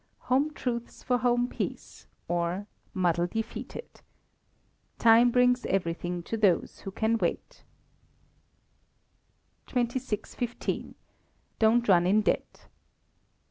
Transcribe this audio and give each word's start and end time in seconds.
Home 0.33 0.51
Truths 0.51 1.03
for 1.03 1.19
Home 1.19 1.47
Peace; 1.47 2.07
or, 2.27 2.65
Muddle 2.91 3.27
Defeated. 3.27 4.01
[TIME 4.97 5.29
BRINGS 5.29 5.67
EVERYTHING 5.67 6.23
TO 6.23 6.37
THOSE 6.37 6.79
WHO 6.79 6.89
CAN 6.89 7.17
WAIT.] 7.19 7.63
2615. 9.67 10.95
Don't 11.59 11.87
Run 11.87 12.07
in 12.07 12.21
Debt. 12.21 12.65